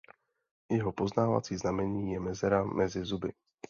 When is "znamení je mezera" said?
1.57-2.63